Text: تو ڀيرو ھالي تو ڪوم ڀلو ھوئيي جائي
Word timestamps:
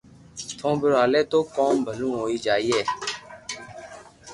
تو 0.57 0.67
ڀيرو 0.81 0.97
ھالي 1.01 1.21
تو 1.31 1.39
ڪوم 1.55 1.75
ڀلو 1.85 2.09
ھوئيي 2.19 2.37
جائي 2.45 2.79